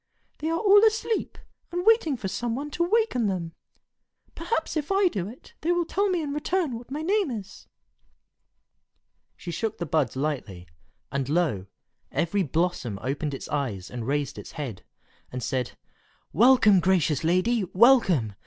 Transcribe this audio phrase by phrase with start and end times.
[0.39, 1.37] "They are all asleep,
[1.71, 3.53] and waiting for some one to waken them.
[4.33, 7.67] Perhaps if I do it, they will tell me in return what my name is."
[9.37, 10.67] She shook the buds lightly,
[11.11, 11.67] and lo!
[12.11, 14.83] every blossom opened its eyes and raised its head,
[15.31, 15.77] and said,
[16.33, 17.63] "Welcome, gracious lady!
[17.65, 18.33] welcome!